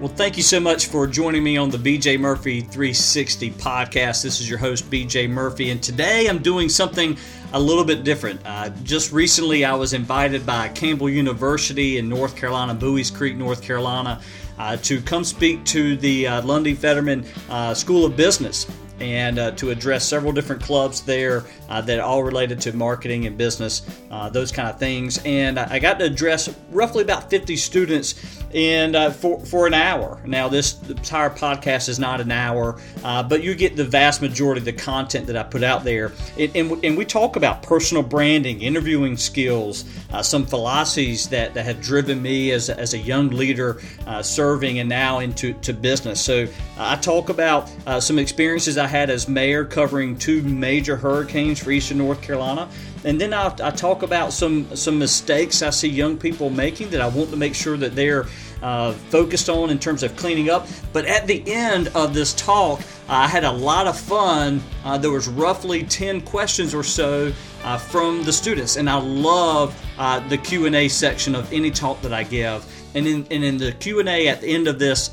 [0.00, 4.24] Well, thank you so much for joining me on the BJ Murphy 360 podcast.
[4.24, 7.16] This is your host, BJ Murphy, and today I'm doing something
[7.52, 8.40] a little bit different.
[8.44, 13.62] Uh, just recently, I was invited by Campbell University in North Carolina, Buies Creek, North
[13.62, 14.20] Carolina,
[14.58, 18.66] uh, to come speak to the uh, Lundy Fetterman uh, School of Business
[19.00, 23.26] and uh, to address several different clubs there uh, that are all related to marketing
[23.26, 25.20] and business, uh, those kind of things.
[25.24, 30.20] And I got to address roughly about 50 students in uh, for, for an hour.
[30.24, 34.60] Now, this entire podcast is not an hour, uh, but you get the vast majority
[34.60, 36.12] of the content that I put out there.
[36.38, 41.64] And, and, and we talk about personal branding, interviewing skills, uh, some philosophies that, that
[41.64, 43.80] have driven me as as a young leader
[44.22, 46.20] serving and now into to business.
[46.20, 46.46] So
[46.78, 47.68] I talk about
[48.00, 52.68] some experiences I had as mayor covering two major hurricanes for Eastern North Carolina.
[53.04, 57.02] And then I, I talk about some, some mistakes I see young people making that
[57.02, 58.26] I want to make sure that they're
[58.64, 60.66] uh, focused on in terms of cleaning up.
[60.92, 64.62] But at the end of this talk, I had a lot of fun.
[64.84, 67.30] Uh, there was roughly 10 questions or so
[67.62, 72.14] uh, from the students, and I love uh, the Q&A section of any talk that
[72.14, 72.64] I give.
[72.94, 75.10] And in, and in the Q&A at the end of this,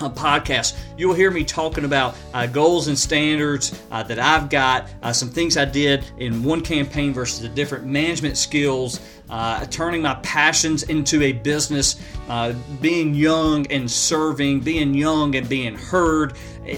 [0.00, 4.88] uh, podcast, you'll hear me talking about uh, goals and standards uh, that I've got,
[5.02, 10.02] uh, some things I did in one campaign versus the different management skills, uh, turning
[10.02, 16.34] my passions into a business, uh, being young and serving, being young and being heard.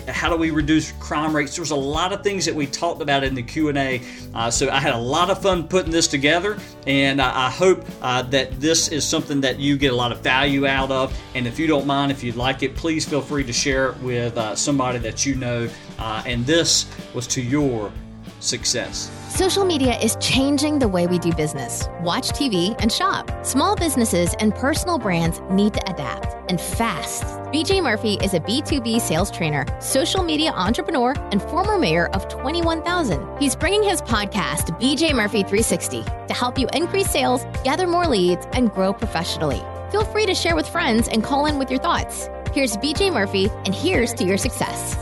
[0.08, 1.56] How do we reduce crime rates?
[1.56, 4.50] There was a lot of things that we talked about in the Q and A.
[4.50, 8.88] so I had a lot of fun putting this together, and I hope that this
[8.88, 11.18] is something that you get a lot of value out of.
[11.34, 13.98] And if you don't mind, if you'd like it, please feel free to share it
[13.98, 15.68] with uh, somebody that you know.
[15.98, 17.92] Uh, and this was to your
[18.40, 19.17] success.
[19.28, 23.30] Social media is changing the way we do business, watch TV, and shop.
[23.44, 27.24] Small businesses and personal brands need to adapt and fast.
[27.52, 33.38] BJ Murphy is a B2B sales trainer, social media entrepreneur, and former mayor of 21,000.
[33.38, 38.46] He's bringing his podcast, BJ Murphy 360, to help you increase sales, gather more leads,
[38.54, 39.62] and grow professionally.
[39.92, 42.30] Feel free to share with friends and call in with your thoughts.
[42.52, 44.96] Here's BJ Murphy, and here's to your success.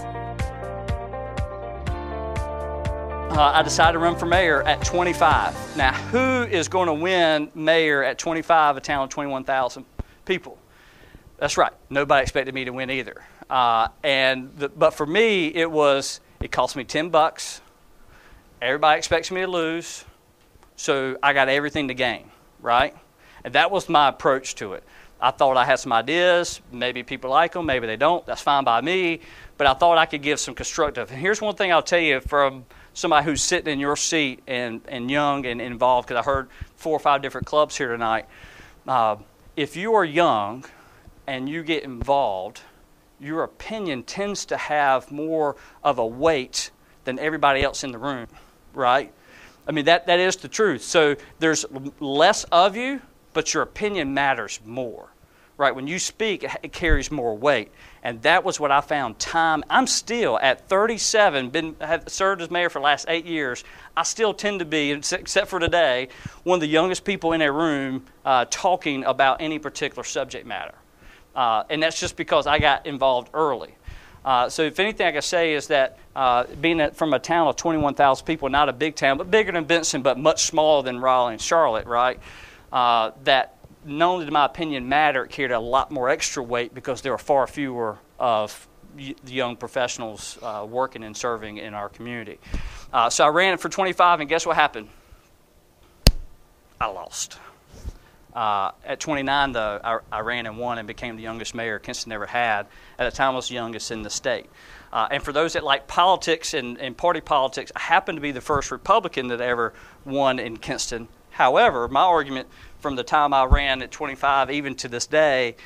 [3.37, 5.77] Uh, I decided to run for mayor at 25.
[5.77, 9.85] Now, who is going to win mayor at 25, a town of 21,000
[10.25, 10.57] people?
[11.37, 11.75] That's right.
[11.91, 13.23] Nobody expected me to win either.
[13.51, 17.61] Uh, and the, but for me, it was it cost me 10 bucks.
[18.63, 20.07] Everybody expects me to lose,
[20.77, 22.31] so I got everything to gain,
[22.63, 22.97] right?
[23.45, 24.83] And that was my approach to it.
[25.21, 26.63] I thought I had some ideas.
[26.73, 28.25] Maybe people like them, maybe they don't.
[28.25, 29.21] That's fine by me.
[29.59, 31.11] But I thought I could give some constructive.
[31.11, 32.65] And here's one thing I'll tell you from
[32.97, 36.97] somebody who's sitting in your seat and, and young and involved, because I heard four
[36.97, 38.25] or five different clubs here tonight.
[38.89, 39.17] Uh,
[39.55, 40.65] if you are young
[41.27, 42.63] and you get involved,
[43.21, 46.71] your opinion tends to have more of a weight
[47.05, 48.29] than everybody else in the room,
[48.73, 49.13] right?
[49.69, 50.83] I mean, that, that is the truth.
[50.83, 51.67] So there's
[52.01, 53.03] less of you,
[53.35, 55.11] but your opinion matters more.
[55.59, 55.75] Right?
[55.75, 57.73] When you speak, it carries more weight.
[58.03, 59.65] And that was what I found time.
[59.71, 63.65] I'm still at 37, been have served as mayor for the last eight years.
[63.97, 66.09] I still tend to be, except for today,
[66.45, 70.75] one of the youngest people in a room uh, talking about any particular subject matter.
[71.35, 73.75] Uh, and that's just because I got involved early.
[74.25, 77.57] Uh, so, if anything I can say is that uh, being from a town of
[77.57, 81.35] 21,000 people, not a big town, but bigger than Benson, but much smaller than Raleigh
[81.35, 82.19] and Charlotte, right?
[82.73, 83.56] uh, that
[83.87, 87.13] not only did my opinion matter, it carried a lot more extra weight because there
[87.13, 92.39] were far fewer of the young professionals uh, working and serving in our community.
[92.93, 94.89] Uh, so I ran it for 25, and guess what happened?
[96.81, 97.39] I lost.
[98.35, 102.13] Uh, at 29, though, I, I, ran and won and became the youngest mayor Kinston
[102.13, 102.67] ever had.
[102.99, 104.47] At the time, I was the youngest in the state.
[104.93, 108.33] Uh, and for those that like politics and, and party politics, I happened to be
[108.33, 109.73] the first Republican that ever
[110.05, 112.49] won in Kinston However, my argument
[112.79, 115.57] from the time I ran at 25 even to this day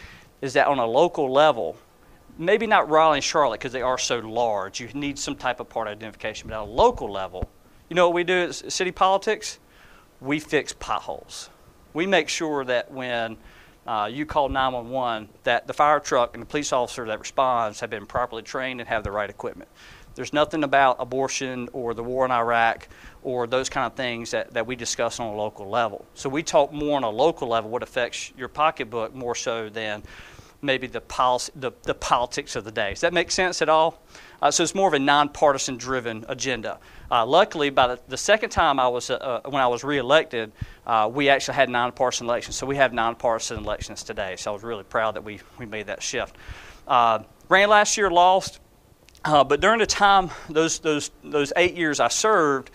[0.42, 1.76] is that on a local level,
[2.36, 5.68] maybe not Raleigh and Charlotte because they are so large, you need some type of
[5.68, 7.48] party identification, but at a local level,
[7.88, 9.60] you know what we do at city politics?
[10.20, 11.50] We fix potholes.
[11.94, 13.36] We make sure that when
[13.86, 17.90] uh, you call 911, that the fire truck and the police officer that responds have
[17.90, 19.70] been properly trained and have the right equipment.
[20.14, 22.88] There's nothing about abortion or the war in Iraq
[23.22, 26.04] or those kind of things that, that we discuss on a local level.
[26.14, 30.02] So we talk more on a local level what affects your pocketbook more so than
[30.62, 32.90] maybe the, policy, the, the politics of the day.
[32.90, 34.02] Does that make sense at all?
[34.42, 36.78] Uh, so it's more of a nonpartisan driven agenda.
[37.10, 40.52] Uh, luckily, by the, the, second time I was, uh, uh, when I was reelected,
[40.86, 42.56] uh, we actually had nonpartisan elections.
[42.56, 44.36] So we have nonpartisan elections today.
[44.36, 46.36] So I was really proud that we, we made that shift.
[46.86, 48.60] Uh, ran last year, lost.
[49.24, 52.70] But during the time, those, those, those eight years I served,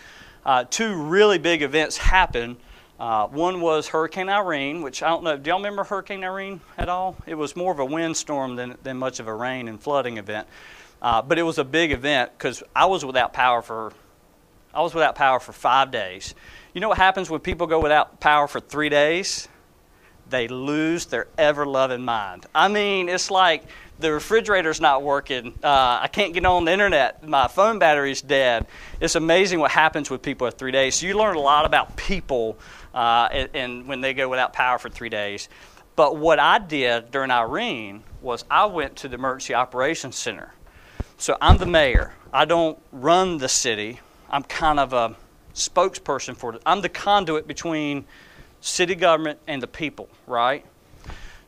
[0.70, 2.58] two really big events happened
[2.98, 5.36] uh, one was Hurricane Irene, which I don't know.
[5.36, 7.18] Do y'all remember Hurricane Irene at all?
[7.26, 10.48] It was more of a windstorm than, than much of a rain and flooding event.
[11.02, 13.92] Uh, but it was a big event because I was without power for
[14.74, 16.36] I was without power for five days.
[16.74, 19.48] You know what happens when people go without power for three days?
[20.30, 22.46] They lose their ever loving mind.
[22.54, 23.64] I mean, it's like
[24.00, 25.58] the refrigerator's not working.
[25.64, 27.26] Uh, I can't get on the internet.
[27.26, 28.68] My phone battery's dead.
[29.00, 30.96] It's amazing what happens with people at three days.
[30.96, 32.58] So you learn a lot about people
[32.94, 35.48] uh, and, and when they go without power for three days.
[35.96, 40.54] But what I did during Irene was I went to the Emergency Operations Center.
[41.18, 42.14] So I'm the mayor.
[42.34, 44.02] I don't run the city.
[44.30, 45.16] I'm kind of a
[45.54, 46.62] spokesperson for it.
[46.66, 48.04] I'm the conduit between
[48.66, 50.66] city government and the people, right?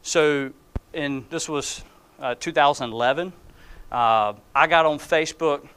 [0.04, 0.52] So,
[0.94, 1.84] and this was
[2.20, 3.34] uh, 2011.
[3.92, 5.68] Uh, I got on Facebook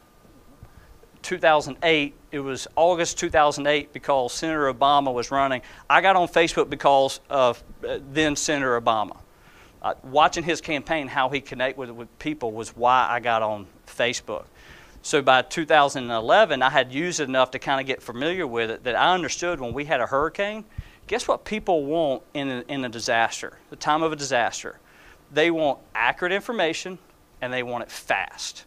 [1.22, 2.14] 2008.
[2.30, 5.62] It was August 2008 because Senator Obama was running.
[5.88, 9.16] I got on Facebook because of uh, then Senator Obama.
[9.82, 13.66] Uh, watching his campaign, how he connected with, with people, was why I got on
[13.86, 14.44] Facebook.
[15.00, 18.84] So by 2011, I had used it enough to kind of get familiar with it
[18.84, 20.66] that I understood when we had a hurricane.
[21.10, 24.78] Guess what people want in a, in a disaster, the time of a disaster?
[25.32, 27.00] They want accurate information
[27.40, 28.64] and they want it fast.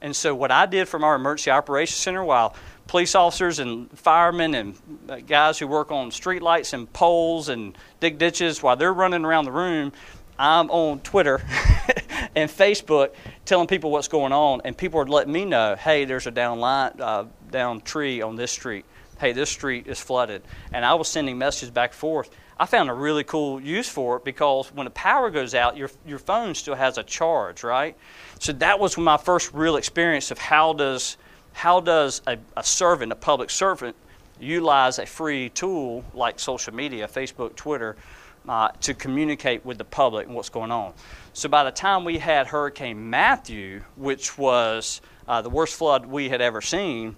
[0.00, 2.56] And so, what I did from our emergency operations center, while
[2.86, 4.78] police officers and firemen and
[5.10, 9.44] uh, guys who work on streetlights and poles and dig ditches, while they're running around
[9.44, 9.92] the room,
[10.38, 11.42] I'm on Twitter
[12.34, 13.10] and Facebook
[13.44, 16.60] telling people what's going on, and people are letting me know, hey, there's a down
[16.60, 18.86] line, uh, down tree on this street.
[19.18, 20.42] Hey, this street is flooded,
[20.72, 22.30] and I was sending messages back and forth.
[22.60, 25.90] I found a really cool use for it because when the power goes out, your
[26.06, 27.96] your phone still has a charge, right?
[28.38, 31.16] So that was my first real experience of how does
[31.52, 33.96] how does a, a servant, a public servant,
[34.40, 37.96] utilize a free tool like social media, Facebook, Twitter,
[38.48, 40.94] uh, to communicate with the public and what's going on.
[41.32, 46.28] So by the time we had Hurricane Matthew, which was uh, the worst flood we
[46.28, 47.16] had ever seen,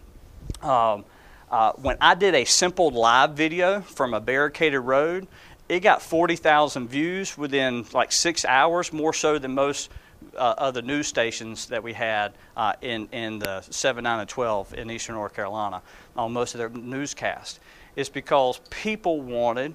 [0.63, 1.05] um,
[1.51, 5.27] uh, when I did a simple live video from a barricaded road,
[5.69, 9.91] it got 40,000 views within like six hours, more so than most
[10.37, 14.75] uh, other news stations that we had uh, in, in the 7, 9, and 12
[14.75, 15.83] in eastern North Carolina
[16.17, 17.59] on most of their newscasts.
[17.97, 19.75] It's because people wanted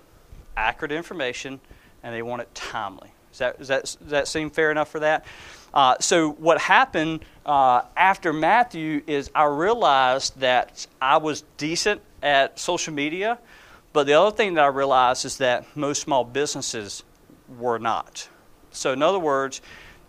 [0.55, 1.59] accurate information
[2.03, 3.11] and they want it timely.
[3.31, 5.25] Does that, does that, does that seem fair enough for that?
[5.75, 12.57] Uh, so, what happened uh, after Matthew is I realized that I was decent at
[12.57, 13.37] social media,
[13.91, 17.03] but the other thing that I realized is that most small businesses
[17.59, 18.29] were not.
[18.71, 19.61] So, in other words,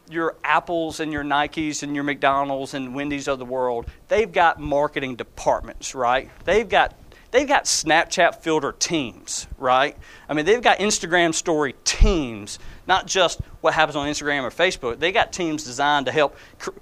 [0.09, 4.61] your Apples and your Nikes and your McDonald's and Wendy's of the world, they've got
[4.61, 6.31] marketing departments, right?
[6.45, 6.95] They've got
[7.31, 9.97] they've got Snapchat filter teams, right?
[10.29, 14.99] I mean, they've got Instagram story teams not just what happens on Instagram or Facebook.
[14.99, 16.37] They got teams designed to help.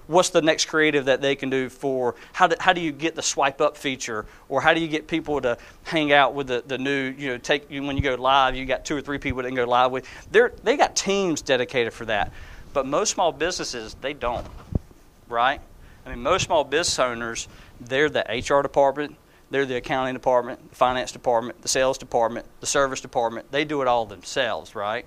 [0.06, 3.14] What's the next creative that they can do for how do, how do you get
[3.14, 6.62] the swipe up feature, or how do you get people to hang out with the,
[6.66, 9.42] the new you know take when you go live, you got two or three people
[9.42, 10.06] that can go live with.
[10.30, 12.32] They're they got teams dedicated for that,
[12.72, 14.46] but most small businesses they don't,
[15.28, 15.60] right?
[16.06, 17.48] I mean, most small business owners
[17.80, 19.16] they're the HR department,
[19.54, 23.52] they're the accounting department, the finance department, the sales department, the service department.
[23.52, 25.06] They do it all themselves, right?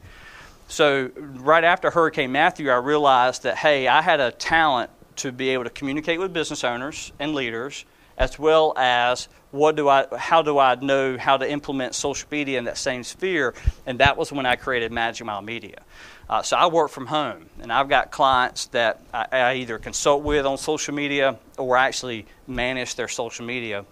[0.69, 5.49] So, right after Hurricane Matthew, I realized that, hey, I had a talent to be
[5.49, 7.83] able to communicate with business owners and leaders,
[8.17, 12.57] as well as what do I, how do I know how to implement social media
[12.57, 13.53] in that same sphere?
[13.85, 15.81] And that was when I created Magic Mile Media.
[16.29, 20.23] Uh, so I work from home, and I've got clients that I, I either consult
[20.23, 23.83] with on social media or actually manage their social media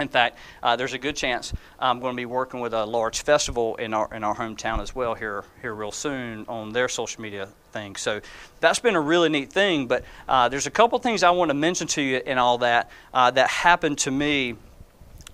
[0.00, 3.22] in fact, uh, there's a good chance I'm going to be working with a large
[3.22, 7.22] festival in our in our hometown as well here here real soon on their social
[7.22, 7.96] media thing.
[7.96, 8.20] So
[8.60, 9.86] that's been a really neat thing.
[9.86, 12.90] But uh, there's a couple things I want to mention to you in all that
[13.12, 14.56] uh, that happened to me.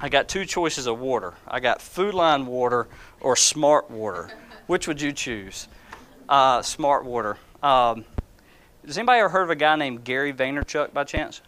[0.00, 1.34] I got two choices of water.
[1.46, 2.88] I got Food Lion water
[3.20, 4.30] or Smart water.
[4.66, 5.68] Which would you choose?
[6.28, 7.36] Uh, smart water.
[7.62, 8.04] Um,
[8.86, 11.42] has anybody ever heard of a guy named Gary Vaynerchuk by chance?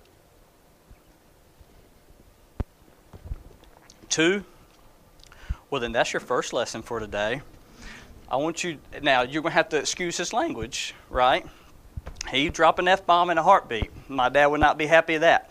[4.09, 4.45] Two?
[5.71, 7.43] Well, then that's your first lesson for today.
[8.29, 9.23] I want you now.
[9.23, 11.47] You're going to have to excuse his language, right?
[12.31, 13.91] He drop an f bomb in a heartbeat.
[14.09, 15.51] My dad would not be happy with that.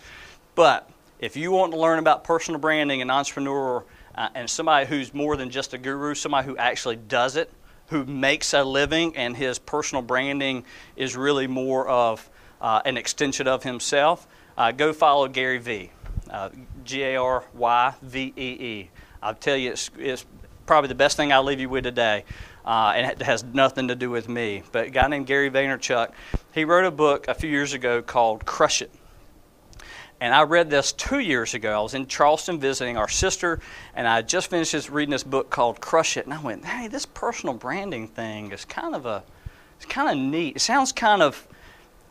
[0.55, 3.83] But if you want to learn about personal branding and entrepreneur
[4.15, 7.51] uh, and somebody who's more than just a guru, somebody who actually does it,
[7.87, 12.29] who makes a living, and his personal branding is really more of
[12.61, 15.91] uh, an extension of himself, uh, go follow Gary Vee,
[16.29, 16.49] uh,
[16.83, 18.89] G A R Y V E E.
[19.21, 20.25] I'll tell you, it's, it's,
[20.65, 22.25] probably the best thing I'll leave you with today.
[22.65, 24.63] Uh, and it has nothing to do with me.
[24.71, 26.11] But a guy named Gary Vaynerchuk,
[26.53, 28.91] he wrote a book a few years ago called Crush It.
[30.19, 31.77] And I read this two years ago.
[31.77, 33.59] I was in Charleston visiting our sister,
[33.93, 36.25] and I just finished this, reading this book called Crush It.
[36.25, 39.23] And I went, hey, this personal branding thing is kind of a,
[39.75, 40.55] it's kind of neat.
[40.55, 41.47] It sounds kind of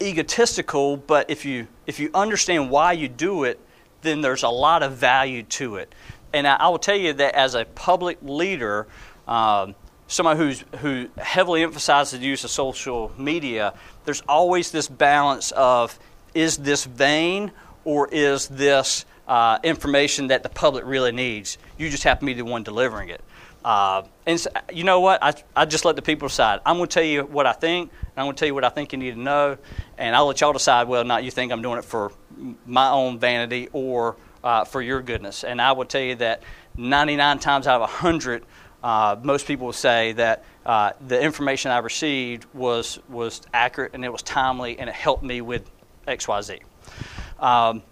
[0.02, 3.60] egotistical, but if you if you understand why you do it,
[4.04, 5.92] then there's a lot of value to it.
[6.32, 8.86] And I, I will tell you that as a public leader,
[9.26, 9.74] um,
[10.06, 15.98] someone who's who heavily emphasizes the use of social media, there's always this balance of
[16.34, 17.50] is this vain
[17.84, 21.58] or is this uh, information that the public really needs?
[21.78, 23.22] You just happen to be the one delivering it.
[23.64, 25.22] Uh, and so, you know what?
[25.22, 26.60] I, I just let the people decide.
[26.66, 28.64] I'm going to tell you what I think, and I'm going to tell you what
[28.64, 29.56] I think you need to know,
[29.96, 32.12] and I'll let y'all decide whether or not you think I'm doing it for
[32.66, 35.44] my own vanity or uh, for your goodness.
[35.44, 36.42] And I will tell you that
[36.76, 38.44] 99 times out of 100,
[38.82, 44.04] uh, most people will say that uh, the information I received was, was accurate and
[44.04, 45.70] it was timely and it helped me with
[46.06, 46.60] XYZ.
[47.38, 47.82] Um,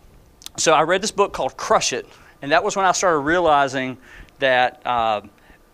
[0.57, 2.07] so I read this book called Crush It,
[2.43, 3.97] and that was when I started realizing
[4.39, 5.23] that uh,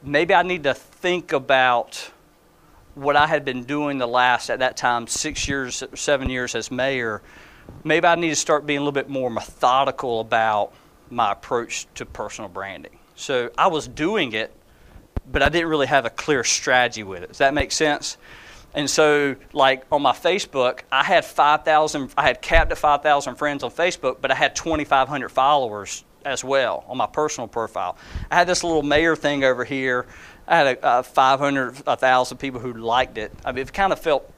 [0.02, 2.10] maybe I need to think about
[2.94, 6.70] what I had been doing the last, at that time, six years, seven years as
[6.70, 7.22] mayor.
[7.84, 10.72] Maybe I need to start being a little bit more methodical about
[11.10, 12.98] my approach to personal branding.
[13.14, 14.52] So I was doing it,
[15.30, 17.28] but I didn't really have a clear strategy with it.
[17.28, 18.16] Does that make sense?
[18.74, 23.62] And so, like on my Facebook, I had 5,000, I had capped at 5,000 friends
[23.62, 27.96] on Facebook, but I had 2,500 followers as well on my personal profile.
[28.30, 30.06] I had this little mayor thing over here.
[30.46, 33.32] I had a, a 500, 1,000 people who liked it.
[33.44, 34.30] I mean, it kind of felt,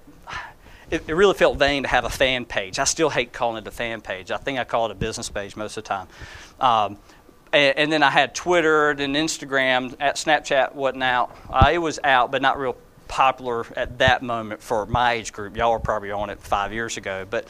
[0.90, 2.78] it, it, really felt vain to have a fan page.
[2.78, 4.30] I still hate calling it a fan page.
[4.30, 6.08] I think I call it a business page most of the time.
[6.60, 6.98] Um,
[7.52, 9.94] and, and, then I had Twitter and Instagram.
[10.00, 11.36] At Snapchat wasn't out.
[11.48, 12.76] Uh, it was out, but not real
[13.08, 15.56] popular at that moment for my age group.
[15.56, 17.46] Y'all were probably on it five years ago, but.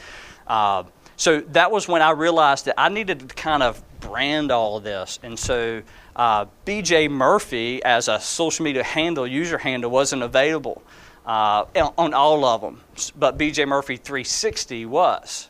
[0.47, 0.83] Uh,
[1.17, 4.83] so that was when I realized that I needed to kind of brand all of
[4.83, 5.19] this.
[5.21, 5.83] And so
[6.15, 10.81] uh, BJ Murphy, as a social media handle, user handle, wasn't available
[11.25, 11.65] uh,
[11.97, 12.81] on all of them.
[13.15, 15.49] But BJ Murphy 360 was.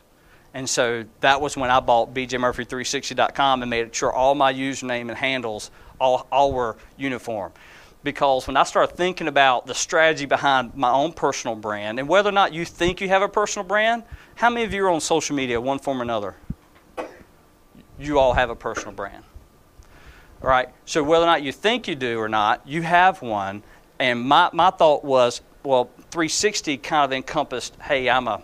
[0.54, 5.18] And so that was when I bought bjmurphy360.com and made sure all my username and
[5.18, 7.54] handles all, all were uniform.
[8.04, 12.30] Because when I started thinking about the strategy behind my own personal brand and whether
[12.30, 14.04] or not you think you have a personal brand,
[14.36, 16.36] how many of you are on social media, one form or another?
[18.00, 19.24] You all have a personal brand.
[20.42, 20.70] All right?
[20.86, 23.62] So whether or not you think you do or not, you have one.
[24.00, 28.42] And my, my thought was, well, 360 kind of encompassed hey, I'm a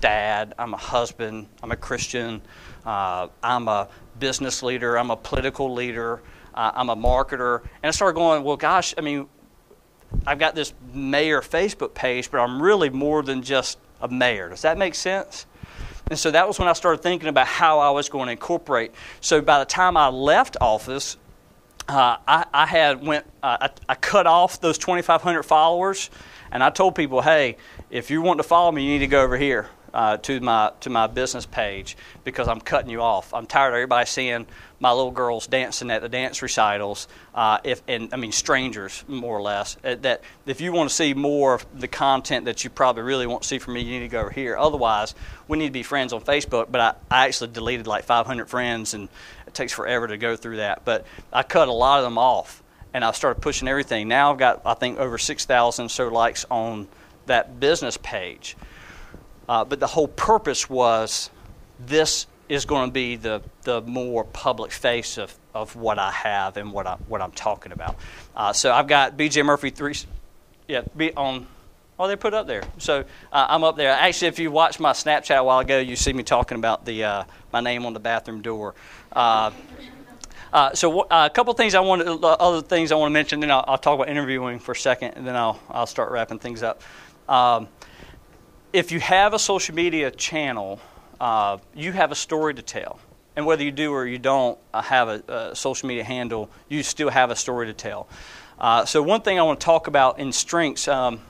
[0.00, 2.40] dad, I'm a husband, I'm a Christian,
[2.86, 6.22] uh, I'm a business leader, I'm a political leader,
[6.54, 7.62] uh, I'm a marketer.
[7.62, 9.28] And I started going, well, gosh, I mean,
[10.26, 14.48] I've got this mayor Facebook page, but I'm really more than just a mayor.
[14.48, 15.46] Does that make sense?
[16.08, 18.92] And so that was when I started thinking about how I was going to incorporate.
[19.20, 21.16] So by the time I left office,
[21.88, 26.10] uh, I, I, had went uh, I, I, cut off those 2,500 followers,
[26.52, 27.56] and I told people, hey,
[27.90, 30.72] if you want to follow me, you need to go over here uh, to my
[30.80, 33.32] to my business page because I'm cutting you off.
[33.34, 34.46] I'm tired of everybody seeing
[34.78, 37.08] my little girls dancing at the dance recitals.
[37.34, 39.76] Uh, if and I mean strangers more or less.
[39.84, 43.26] Uh, that if you want to see more of the content that you probably really
[43.26, 44.56] want to see from me, you need to go over here.
[44.56, 45.14] Otherwise,
[45.48, 46.70] we need to be friends on Facebook.
[46.70, 49.08] But I, I actually deleted like 500 friends, and
[49.46, 50.84] it takes forever to go through that.
[50.84, 54.08] But I cut a lot of them off, and I started pushing everything.
[54.08, 56.88] Now I've got I think over 6,000 so likes on
[57.26, 58.56] that business page.
[59.48, 61.30] Uh, but the whole purpose was
[61.78, 66.56] this is going to be the, the more public face of, of what I have
[66.56, 67.96] and what, I, what I'm talking about.
[68.34, 69.94] Uh, so I've got BJ Murphy 3,
[70.66, 71.46] yeah, be on,
[71.98, 72.62] oh, they put up there.
[72.78, 73.90] So uh, I'm up there.
[73.90, 77.04] Actually, if you watched my Snapchat a while ago, you see me talking about the,
[77.04, 78.74] uh, my name on the bathroom door.
[80.52, 83.12] Uh, uh, so uh, a couple things I want, to, other things I want to
[83.12, 83.40] mention.
[83.40, 86.38] Then I'll, I'll, talk about interviewing for a second, and then I'll I'll start wrapping
[86.38, 86.82] things up.
[87.28, 87.68] Um,
[88.72, 90.80] if you have a social media channel,
[91.20, 93.00] uh, you have a story to tell.
[93.36, 96.82] And whether you do or you don't uh, have a, a, social media handle, you
[96.82, 98.08] still have a story to tell.
[98.58, 101.20] Uh, so, one thing I want to talk about in strengths, um,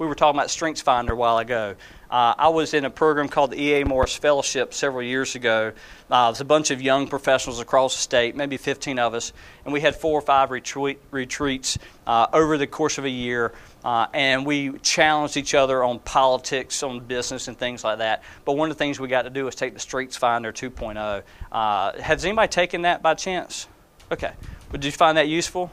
[0.00, 1.76] we were talking about Strengths Finder a while ago.
[2.10, 3.84] Uh, I was in a program called the E.A.
[3.84, 5.72] Morris Fellowship several years ago.
[6.10, 9.34] Uh, it was a bunch of young professionals across the state, maybe 15 of us,
[9.66, 11.76] and we had four or five retreat, retreats
[12.06, 13.52] uh, over the course of a year.
[13.84, 18.22] Uh, and we challenged each other on politics, on business, and things like that.
[18.46, 21.22] But one of the things we got to do was take the Strengths Finder 2.0.
[21.52, 23.68] Uh, has anybody taken that by chance?
[24.10, 24.32] Okay.
[24.72, 25.70] Did you find that useful?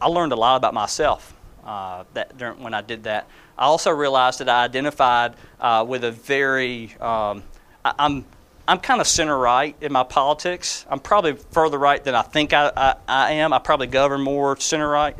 [0.00, 1.37] I learned a lot about myself
[1.68, 3.28] uh, that during, when I did that.
[3.58, 7.42] I also realized that I identified uh, with a very, um,
[7.84, 8.24] I, I'm,
[8.66, 10.86] I'm kind of center right in my politics.
[10.88, 13.52] I'm probably further right than I think I, I, I am.
[13.52, 15.14] I probably govern more center right.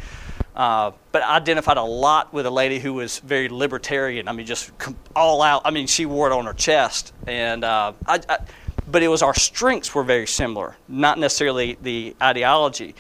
[0.57, 4.27] Uh, but I identified a lot with a lady who was very libertarian.
[4.27, 4.73] I mean, just
[5.15, 5.63] all out.
[5.67, 8.39] I mean, she wore it on her chest, and uh, I, I,
[8.91, 12.95] but it was our strengths were very similar, not necessarily the ideology.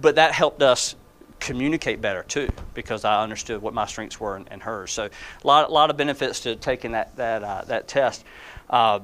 [0.00, 0.94] But that helped us
[1.40, 4.92] communicate better too because I understood what my strengths were and, and hers.
[4.92, 8.24] So a lot, a lot of benefits to taking that that uh, that test.
[8.68, 9.00] Uh,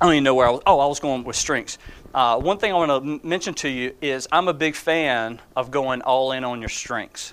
[0.00, 0.62] I don't even know where I was.
[0.66, 1.78] Oh, I was going with strengths.
[2.14, 5.40] Uh, one thing I want to m- mention to you is I'm a big fan
[5.56, 7.32] of going all in on your strengths.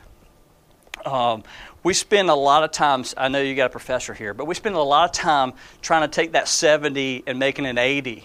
[1.05, 1.43] Um,
[1.83, 4.55] we spend a lot of times, I know you got a professor here, but we
[4.55, 8.23] spend a lot of time trying to take that 70 and making it 80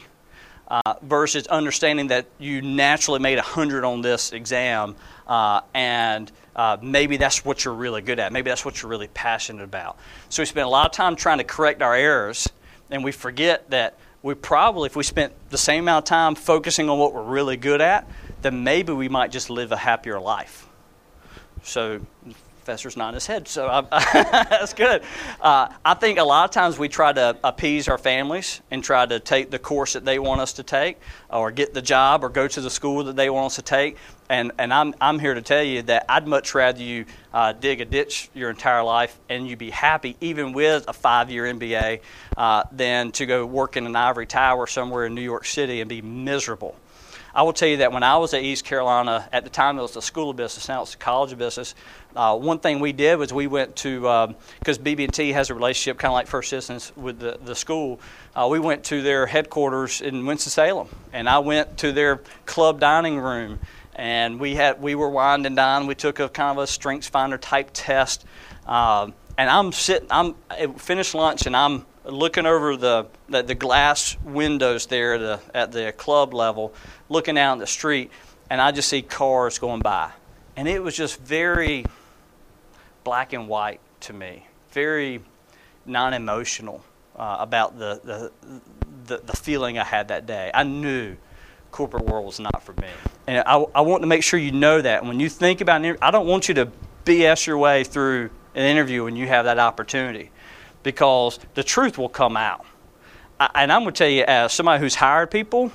[0.68, 4.96] uh, versus understanding that you naturally made 100 on this exam
[5.26, 8.33] uh, and uh, maybe that's what you're really good at.
[8.33, 9.97] Maybe that's what you're really passionate about.
[10.28, 12.49] So we spend a lot of time trying to correct our errors,
[12.90, 16.88] and we forget that we probably, if we spent the same amount of time focusing
[16.88, 18.09] on what we're really good at,
[18.40, 20.66] then maybe we might just live a happier life.
[21.62, 22.00] So
[22.64, 25.02] professor's nodding his head, so that's good.
[25.38, 29.04] Uh, I think a lot of times we try to appease our families and try
[29.04, 32.31] to take the course that they want us to take, or get the job, or
[32.31, 33.99] go to the school that they want us to take.
[34.31, 37.81] And, and I'm, I'm here to tell you that I'd much rather you uh, dig
[37.81, 42.00] a ditch your entire life and you be happy, even with a five year MBA,
[42.37, 45.88] uh, than to go work in an ivory tower somewhere in New York City and
[45.88, 46.75] be miserable.
[47.37, 49.83] I will tell you that when I was at East Carolina, at the time it
[49.83, 51.75] was the School of Business, now it's the College of Business.
[52.14, 54.02] Uh, one thing we did was we went to
[54.61, 57.99] because um, BB&T has a relationship kind of like First Citizens with the, the school.
[58.37, 62.78] Uh, we went to their headquarters in Winston Salem, and I went to their club
[62.78, 63.58] dining room,
[63.95, 65.89] and we had we were and dined.
[65.89, 68.25] We took a kind of a Strengths Finder type test,
[68.67, 70.09] uh, and I'm sitting.
[70.11, 70.35] I'm
[70.76, 75.93] finished lunch, and I'm looking over the, the, the glass windows there the, at the
[75.97, 76.75] club level,
[77.09, 78.11] looking out in the street,
[78.50, 80.13] and I just see cars going by.
[80.57, 81.85] And it was just very
[83.02, 85.21] black and white to me, very
[85.87, 86.85] non emotional
[87.17, 88.33] uh, about the, the,
[89.07, 90.50] the, the, feeling I had that day.
[90.52, 91.17] I knew
[91.71, 92.89] corporate world was not for me.
[93.26, 95.04] And I, I want to make sure you know that.
[95.04, 96.71] When you think about it, I don't want you to
[97.04, 100.30] BS your way through an interview when you have that opportunity
[100.82, 102.65] because the truth will come out.
[103.41, 105.73] I, and I'm going to tell you, as somebody who's hired people,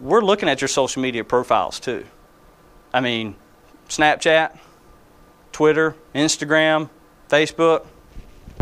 [0.00, 2.04] we're looking at your social media profiles too.
[2.92, 3.36] I mean,
[3.88, 4.58] Snapchat,
[5.52, 6.90] Twitter, Instagram,
[7.28, 7.86] Facebook,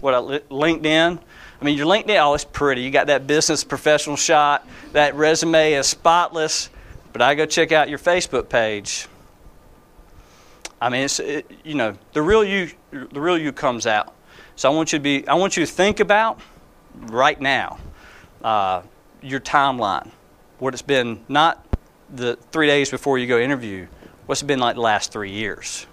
[0.00, 1.20] what uh, LinkedIn.
[1.60, 2.82] I mean, your LinkedIn, oh, it's pretty.
[2.82, 4.66] You got that business professional shot.
[4.92, 6.70] That resume is spotless.
[7.12, 9.08] But I go check out your Facebook page.
[10.80, 12.70] I mean, it's it, you know the real you.
[12.90, 14.14] The real you comes out.
[14.56, 15.26] So I want you to be.
[15.26, 16.40] I want you to think about
[16.94, 17.78] right now
[18.42, 18.82] uh,
[19.22, 20.10] your timeline.
[20.58, 21.64] What it's been not
[22.10, 23.86] the three days before you go interview.
[24.26, 25.86] What's it been like the last three years?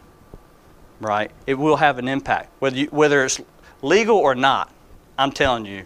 [0.99, 1.32] Right.
[1.45, 3.41] It will have an impact whether you, whether it's
[3.82, 4.71] legal or not.
[5.17, 5.86] I'm telling you,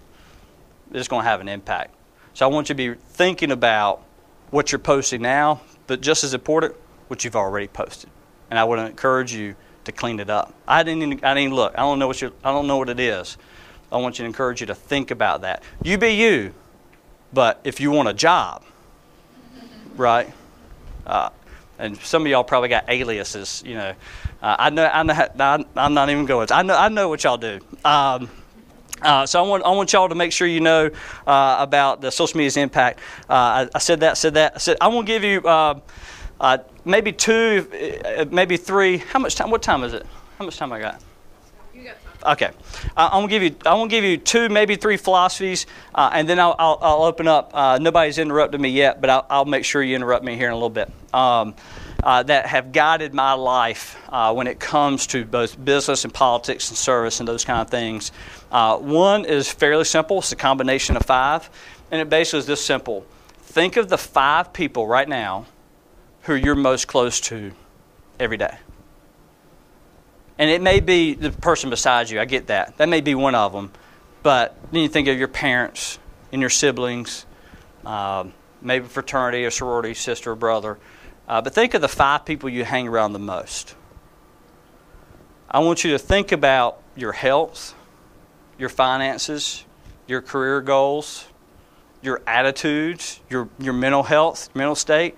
[0.92, 1.96] it's going to have an impact.
[2.34, 4.04] So I want you to be thinking about
[4.52, 6.76] what you're posting now, but just as important,
[7.08, 8.10] what you've already posted.
[8.50, 10.54] And I would encourage you to clean it up.
[10.68, 11.74] I didn't even, I didn't look.
[11.76, 13.38] I don't know what you I don't know what it is.
[13.92, 15.64] I want you to encourage you to think about that.
[15.84, 16.54] You be you,
[17.34, 18.64] but if you want a job,
[19.96, 20.32] right?
[21.06, 21.30] Uh,
[21.80, 23.64] and some of y'all probably got aliases.
[23.66, 23.94] You know,
[24.42, 24.86] uh, I know.
[24.86, 25.66] I know.
[25.76, 26.48] I'm not even going.
[26.52, 26.78] I know.
[26.78, 27.60] I know what y'all do.
[27.84, 28.30] Um,
[29.02, 30.90] uh, so I want, I want y'all to make sure you know
[31.28, 33.00] uh, about the social media's impact.
[33.30, 34.56] Uh, I, I, said that, said that.
[34.56, 35.80] I said I want to give you uh,
[36.40, 37.68] uh, maybe two,
[38.06, 38.98] uh, maybe three.
[38.98, 39.52] How much time?
[39.52, 40.06] What time is it?
[40.38, 41.02] How much time I got?
[41.74, 41.98] You got.
[42.32, 42.52] Okay,
[42.96, 43.56] uh, I'm gonna give you.
[43.66, 47.04] I want to give you two, maybe three philosophies, uh, and then I'll, I'll, I'll
[47.04, 47.52] open up.
[47.54, 50.54] Uh, nobody's interrupted me yet, but I'll, I'll, make sure you interrupt me here in
[50.54, 50.92] a little bit.
[51.14, 51.56] Um,
[52.02, 53.98] uh, that have guided my life
[54.34, 58.14] when it comes to both business and politics and service and those kind of things.
[58.50, 60.20] One is fairly simple.
[60.20, 61.50] It's a combination of five,
[61.92, 63.06] and it basically is this simple.
[63.40, 65.46] Think of the five people right now
[66.24, 67.52] who you're most close to
[68.20, 68.58] every day?
[70.38, 72.20] And it may be the person beside you.
[72.20, 72.78] I get that.
[72.78, 73.72] That may be one of them.
[74.24, 76.00] But then you think of your parents
[76.32, 77.26] and your siblings,
[77.86, 80.78] um, maybe fraternity or sorority, sister or brother.
[81.28, 83.76] Uh, but think of the five people you hang around the most.
[85.50, 87.74] I want you to think about your health,
[88.60, 89.64] your finances,
[90.08, 91.26] your career goals,
[92.02, 95.16] your attitudes, your, your mental health, mental state.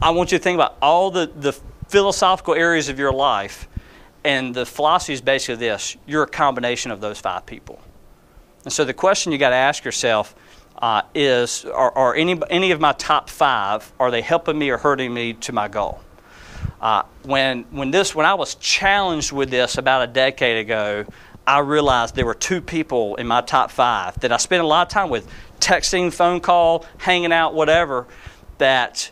[0.00, 1.52] I want you to think about all the, the
[1.88, 3.68] philosophical areas of your life.
[4.22, 7.80] And the philosophy is basically this you're a combination of those five people.
[8.64, 10.34] And so the question you got to ask yourself
[10.78, 14.78] uh, is are, are, any, any of my top five, are they helping me or
[14.78, 16.00] hurting me to my goal?
[16.80, 21.06] Uh, when, when, this, when I was challenged with this about a decade ago,
[21.46, 24.86] I realized there were two people in my top five that I spent a lot
[24.86, 25.28] of time with,
[25.60, 28.06] texting, phone call, hanging out, whatever,
[28.58, 29.10] that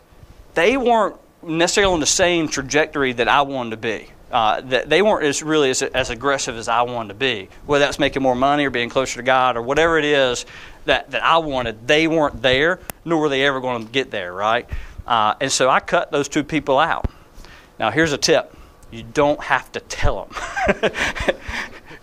[0.54, 4.08] they weren't necessarily on the same trajectory that I wanted to be.
[4.30, 7.50] Uh, that they weren't as really as, as aggressive as I wanted to be.
[7.66, 10.46] Whether that's making more money or being closer to God or whatever it is
[10.86, 14.32] that, that I wanted, they weren't there, nor were they ever going to get there,
[14.32, 14.66] right?
[15.06, 17.10] Uh, and so I cut those two people out.
[17.78, 18.56] Now, here's a tip
[18.90, 21.34] you don't have to tell them.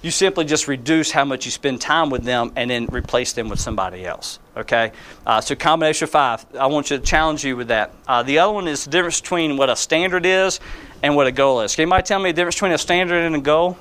[0.02, 3.50] you simply just reduce how much you spend time with them and then replace them
[3.50, 4.40] with somebody else.
[4.56, 4.94] Okay?
[5.26, 6.46] Uh, so, combination five.
[6.58, 7.94] I want you to challenge you with that.
[8.08, 10.60] Uh, the other one is the difference between what a standard is
[11.04, 11.76] and what a goal is.
[11.76, 13.78] Can anybody tell me the difference between a standard and a goal?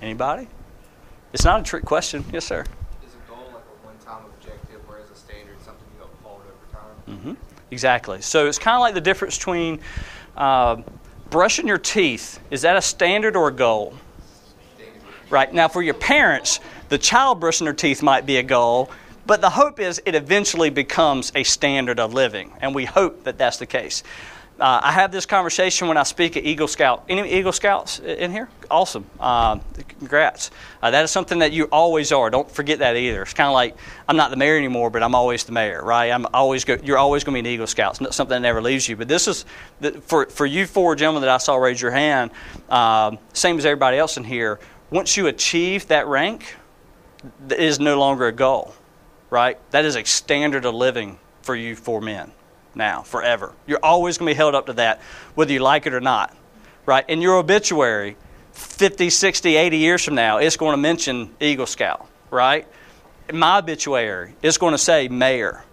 [0.00, 0.48] Anybody?
[1.32, 2.24] It's not a trick question.
[2.32, 2.60] Yes, sir.
[2.60, 6.42] Is a goal like a one time objective, whereas a standard is something you uphold
[6.42, 7.34] over time?
[7.36, 7.72] Mm-hmm.
[7.72, 8.20] Exactly.
[8.20, 9.80] So, it's kind of like the difference between.
[10.36, 10.82] Uh,
[11.34, 13.92] brushing your teeth, is that a standard or a goal?
[15.30, 15.52] Right.
[15.52, 18.88] Now, for your parents, the child brushing their teeth might be a goal,
[19.26, 23.36] but the hope is it eventually becomes a standard of living, and we hope that
[23.36, 24.04] that's the case.
[24.58, 27.04] Uh, I have this conversation when I speak at Eagle Scout.
[27.08, 28.48] Any Eagle Scouts in here?
[28.70, 29.04] Awesome.
[29.18, 29.58] Uh,
[29.98, 30.52] congrats.
[30.80, 32.30] Uh, that is something that you always are.
[32.30, 33.22] Don't forget that either.
[33.22, 33.76] It's kind of like
[34.08, 36.08] I'm not the mayor anymore, but I'm always the mayor, right?
[36.12, 38.00] I'm always go, you're always going to be an Eagle Scout.
[38.00, 38.94] It's something that never leaves you.
[38.94, 39.44] But this is
[39.80, 42.30] the, for for you four gentlemen that I saw raise your hand.
[42.68, 44.60] Um, same as everybody else in here.
[44.90, 46.54] Once you achieve that rank,
[47.50, 48.72] it is no longer a goal,
[49.30, 49.58] right?
[49.72, 52.30] That is a standard of living for you four men
[52.76, 53.52] now, forever.
[53.66, 55.00] You're always going to be held up to that,
[55.34, 56.34] whether you like it or not.
[56.86, 57.08] Right?
[57.08, 58.16] In your obituary,
[58.52, 62.66] 50, 60, 80 years from now, it's going to mention Eagle Scout, right?
[63.28, 65.64] In my obituary, it's going to say mayor.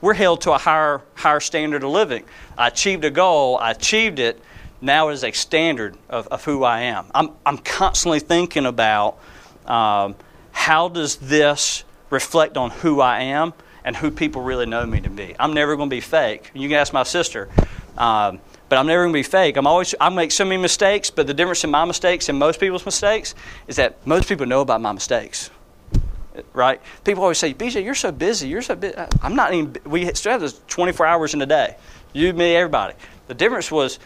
[0.00, 2.24] We're held to a higher, higher standard of living.
[2.56, 4.40] I achieved a goal, I achieved it,
[4.80, 7.06] now it is a standard of, of who I am.
[7.14, 9.18] I'm, I'm constantly thinking about
[9.66, 10.16] um,
[10.52, 13.52] how does this reflect on who I am?
[13.84, 15.34] And who people really know me to be.
[15.38, 16.50] I'm never going to be fake.
[16.54, 17.48] You can ask my sister.
[17.96, 19.56] Um, but I'm never going to be fake.
[19.56, 22.60] I'm always I make so many mistakes, but the difference in my mistakes and most
[22.60, 23.34] people's mistakes
[23.66, 25.50] is that most people know about my mistakes.
[26.52, 26.80] Right?
[27.04, 28.48] People always say, "BJ, you're so busy.
[28.48, 29.76] You're so busy." I'm not even.
[29.84, 31.76] We still have this 24 hours in a day.
[32.12, 32.94] You, me, everybody.
[33.26, 33.98] The difference was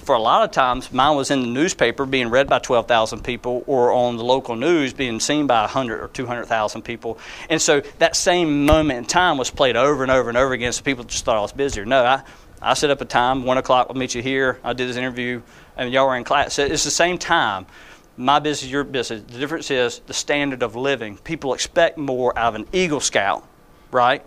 [0.00, 3.62] for a lot of times, mine was in the newspaper being read by 12,000 people
[3.66, 7.18] or on the local news being seen by 100 or 200,000 people.
[7.48, 10.72] And so that same moment in time was played over and over and over again,
[10.72, 11.84] so people just thought I was busier.
[11.84, 12.22] No, I,
[12.60, 14.58] I set up a time, 1 o'clock, we'll meet you here.
[14.64, 15.42] I did this interview,
[15.76, 16.54] and y'all were in class.
[16.54, 17.66] So it's the same time.
[18.16, 19.22] My business, your business.
[19.22, 21.18] The difference is the standard of living.
[21.18, 23.46] People expect more out of an Eagle Scout,
[23.90, 24.24] right?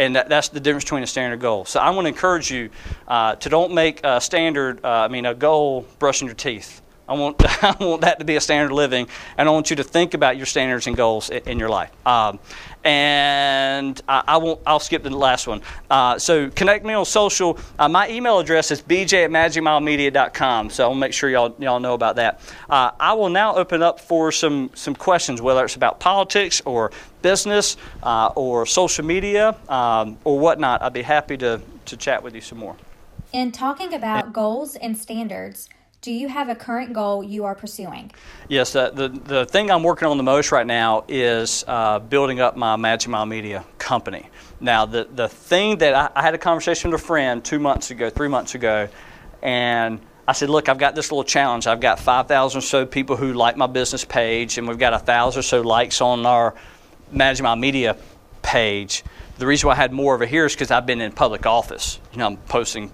[0.00, 1.66] And that, that's the difference between a standard goal.
[1.66, 2.70] So I want to encourage you
[3.06, 6.80] uh, to don't make a standard, uh, I mean, a goal brushing your teeth.
[7.10, 9.76] I want, I want that to be a standard of living, and I want you
[9.76, 11.90] to think about your standards and goals in, in your life.
[12.06, 12.38] Um,
[12.84, 14.60] and I, I, won't.
[14.64, 15.60] I'll skip the last one.
[15.90, 17.58] Uh, so connect me on social.
[17.78, 20.70] Uh, my email address is bj at magicmilemedia.com.
[20.70, 22.40] So I'll make sure y'all y'all know about that.
[22.70, 26.90] Uh, I will now open up for some some questions, whether it's about politics or
[27.22, 30.80] business uh, or social media um, or whatnot.
[30.80, 32.76] I'd be happy to to chat with you some more.
[33.32, 35.68] In talking about goals and standards
[36.02, 38.10] do you have a current goal you are pursuing?
[38.48, 38.90] Yes, the,
[39.24, 43.10] the thing I'm working on the most right now is uh, building up my Magic
[43.10, 44.28] Mile Media company.
[44.60, 47.90] Now, the, the thing that I, I, had a conversation with a friend two months
[47.90, 48.88] ago, three months ago,
[49.42, 51.66] and I said, Look, I've got this little challenge.
[51.66, 55.38] I've got 5,000 or so people who like my business page, and we've got 1,000
[55.38, 56.54] or so likes on our
[57.12, 57.96] Magic Mile Media
[58.40, 59.04] page.
[59.38, 61.98] The reason why I had more over here is because I've been in public office.
[62.12, 62.92] You know, I'm posting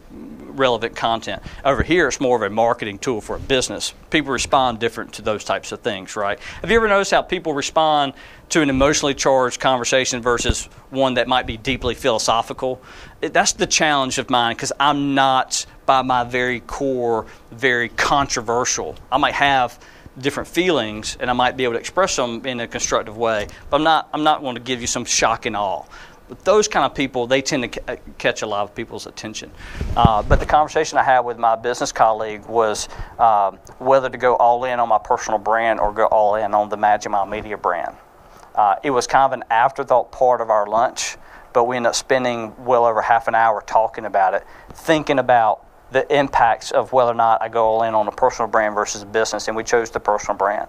[0.56, 1.42] relevant content.
[1.64, 3.94] Over here, it's more of a marketing tool for a business.
[4.10, 6.38] People respond different to those types of things, right?
[6.60, 8.14] Have you ever noticed how people respond
[8.50, 12.82] to an emotionally charged conversation versus one that might be deeply philosophical?
[13.20, 18.96] That's the challenge of mine because I'm not, by my very core, very controversial.
[19.10, 19.78] I might have
[20.18, 23.76] different feelings and I might be able to express them in a constructive way, but
[23.76, 25.84] I'm not, I'm not going to give you some shock and awe.
[26.28, 29.50] But those kind of people, they tend to c- catch a lot of people's attention.
[29.96, 34.34] Uh, but the conversation I had with my business colleague was uh, whether to go
[34.36, 37.56] all in on my personal brand or go all in on the Magic Mile Media
[37.56, 37.94] brand.
[38.54, 41.16] Uh, it was kind of an afterthought part of our lunch,
[41.52, 45.64] but we ended up spending well over half an hour talking about it, thinking about
[45.92, 49.02] the impacts of whether or not I go all in on a personal brand versus
[49.02, 50.68] a business, and we chose the personal brand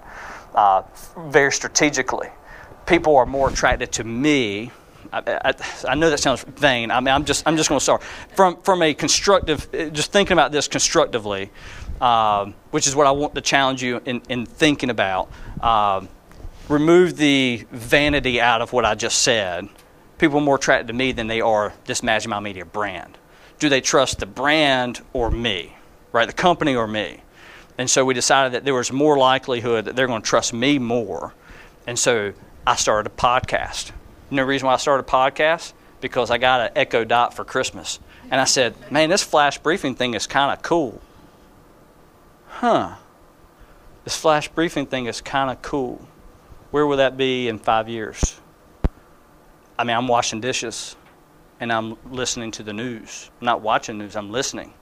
[0.53, 0.83] uh,
[1.17, 2.29] very strategically.
[2.85, 4.71] People are more attracted to me
[5.11, 5.53] I, I,
[5.89, 6.91] I, know that sounds vain.
[6.91, 8.03] I mean, I'm just, I'm just going to start
[8.35, 11.51] from from a constructive, just thinking about this constructively,
[12.01, 15.29] um, which is what I want to challenge you in, in thinking about.
[15.61, 16.09] Um,
[16.69, 19.69] remove the vanity out of what I just said.
[20.17, 23.17] People are more attracted to me than they are this Magic Mile Media brand.
[23.59, 25.75] Do they trust the brand or me,
[26.11, 26.27] right?
[26.27, 27.21] The company or me?
[27.77, 30.79] And so we decided that there was more likelihood that they're going to trust me
[30.79, 31.33] more.
[31.85, 32.33] And so
[32.65, 33.91] I started a podcast
[34.29, 35.73] you know the reason why I started a podcast?
[36.01, 37.99] Because I got an Echo Dot for Christmas.
[38.29, 41.01] And I said, man, this flash briefing thing is kind of cool.
[42.47, 42.95] Huh.
[44.03, 46.05] This flash briefing thing is kind of cool.
[46.71, 48.39] Where will that be in five years?
[49.79, 50.95] I mean, I'm washing dishes
[51.59, 53.31] and I'm listening to the news.
[53.39, 54.73] I'm not watching news, I'm listening.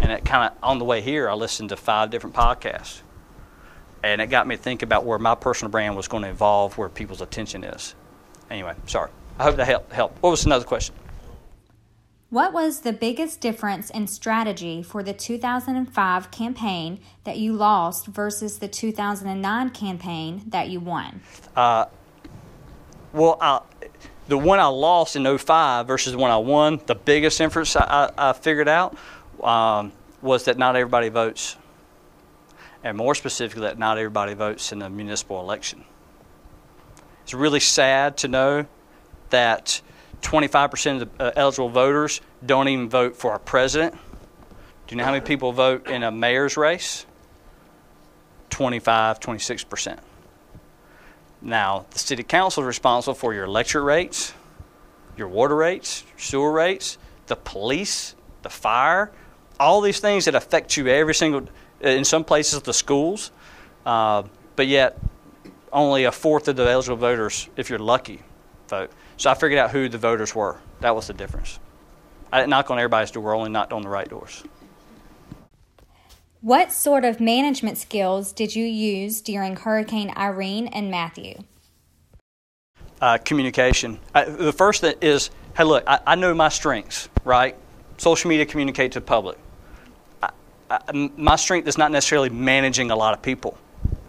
[0.00, 3.02] And it kind of, on the way here, I listened to five different podcasts.
[4.02, 6.78] And it got me to think about where my personal brand was going to evolve,
[6.78, 7.94] where people's attention is
[8.50, 9.10] anyway, sorry.
[9.38, 9.92] I hope that helped.
[9.92, 10.16] Help.
[10.20, 10.94] What was another question?
[12.30, 18.58] What was the biggest difference in strategy for the 2005 campaign that you lost versus
[18.58, 21.20] the 2009 campaign that you won?
[21.54, 21.86] Uh,
[23.12, 23.60] well, I,
[24.26, 28.10] the one I lost in 05 versus the one I won, the biggest difference I,
[28.18, 28.96] I, I figured out
[29.40, 31.56] um, was that not everybody votes.
[32.82, 35.84] And more specifically, that not everybody votes in the municipal election.
[37.24, 38.66] It's really sad to know
[39.30, 39.80] that
[40.22, 43.94] 25% of the uh, eligible voters don't even vote for our president.
[43.94, 47.06] Do you know how many people vote in a mayor's race?
[48.50, 49.98] 25, 26%.
[51.40, 54.34] Now, the city council is responsible for your electric rates,
[55.16, 59.10] your water rates, sewer rates, the police, the fire,
[59.58, 61.46] all these things that affect you every single,
[61.80, 63.30] in some places, the schools.
[63.84, 64.24] Uh,
[64.56, 64.98] but yet,
[65.74, 68.22] only a fourth of the eligible voters, if you're lucky,
[68.68, 68.90] vote.
[69.16, 70.56] So I figured out who the voters were.
[70.80, 71.58] That was the difference.
[72.32, 74.42] I didn't knock on everybody's door, only knocked on the right doors.
[76.40, 81.42] What sort of management skills did you use during Hurricane Irene and Matthew?
[83.00, 83.98] Uh, communication.
[84.14, 87.56] I, the first thing is, hey, look, I, I, know my strengths, right?
[87.98, 89.38] Social media communicate to the public.
[90.22, 93.58] I, my strength is not necessarily managing a lot of people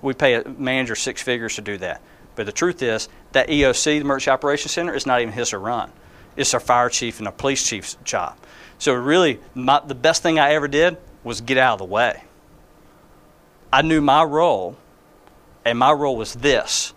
[0.05, 2.01] we pay a manager six figures to do that.
[2.35, 5.57] But the truth is, that EOC, the Emergency Operations Center, is not even his to
[5.57, 5.91] run.
[6.35, 8.37] It's our fire chief and our police chief's job.
[8.77, 12.23] So really, my, the best thing I ever did was get out of the way.
[13.71, 14.77] I knew my role,
[15.63, 16.93] and my role was this.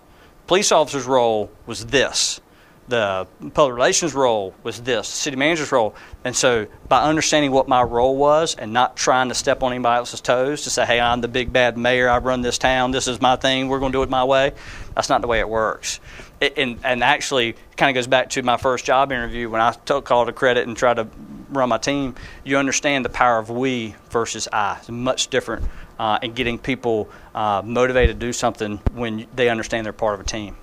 [0.47, 2.41] Police officer's role was this
[2.89, 5.95] the public relations role was this, the city manager's role.
[6.25, 9.99] And so by understanding what my role was and not trying to step on anybody
[9.99, 13.09] else's toes to say, hey, I'm the big bad mayor, I run this town, this
[13.09, 14.53] is my thing, we're going to do it my way,
[14.95, 16.01] that's not the way it works.
[16.41, 19.73] It, and, and actually, kind of goes back to my first job interview when I
[19.73, 21.09] took call to credit and tried to
[21.51, 22.15] run my team.
[22.45, 24.77] You understand the power of we versus I.
[24.79, 25.65] It's much different
[25.99, 30.21] uh, in getting people uh, motivated to do something when they understand they're part of
[30.21, 30.57] a team.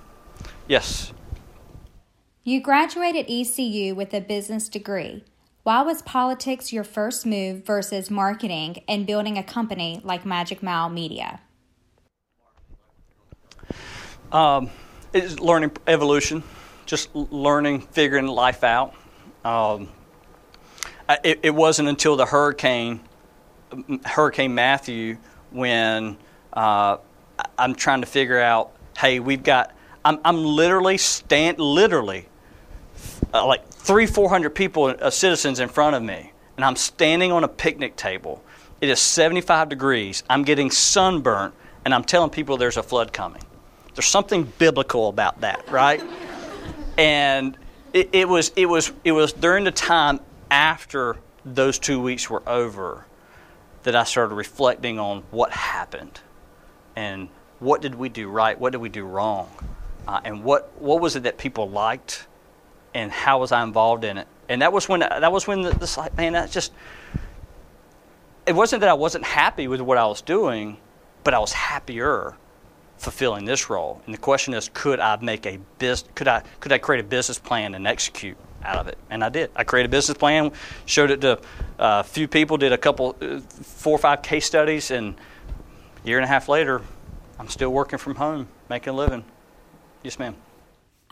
[0.66, 1.12] Yes.
[2.48, 5.24] You graduated ECU with a business degree.
[5.64, 10.88] Why was politics your first move versus marketing and building a company like Magic Mile
[10.88, 11.40] Media?
[14.30, 14.70] Um,
[15.12, 16.44] it's learning evolution,
[16.84, 18.94] just learning, figuring life out.
[19.44, 19.88] Um,
[21.24, 23.00] it, it, wasn't until the hurricane,
[24.04, 25.18] Hurricane Matthew,
[25.50, 26.16] when
[26.52, 26.98] uh,
[27.58, 29.72] I'm trying to figure out, hey, we've got.
[30.04, 32.28] I'm, I'm literally stand, literally
[33.36, 37.32] uh, like three, four hundred people, uh, citizens in front of me, and I'm standing
[37.32, 38.42] on a picnic table.
[38.80, 40.22] It is 75 degrees.
[40.28, 43.42] I'm getting sunburnt, and I'm telling people there's a flood coming.
[43.94, 46.02] There's something biblical about that, right?
[46.98, 47.56] and
[47.92, 50.20] it, it, was it was it was during the time
[50.50, 53.06] after those two weeks were over
[53.84, 56.20] that I started reflecting on what happened
[56.96, 57.28] and
[57.60, 59.48] what did we do right, what did we do wrong,
[60.08, 62.26] uh, and what, what was it that people liked,
[62.96, 64.26] and how was I involved in it.
[64.48, 66.72] And that was when that was when this like man that just
[68.46, 70.78] it wasn't that I wasn't happy with what I was doing,
[71.22, 72.36] but I was happier
[72.96, 74.00] fulfilling this role.
[74.06, 76.10] And the question is, could I make a business?
[76.14, 78.96] Could I could I create a business plan and execute out of it?
[79.10, 79.50] And I did.
[79.54, 80.52] I created a business plan,
[80.86, 81.38] showed it to uh,
[81.78, 85.16] a few people, did a couple, uh, four or five case studies, and
[86.02, 86.80] a year and a half later,
[87.38, 89.24] I'm still working from home, making a living.
[90.02, 90.36] Yes, ma'am.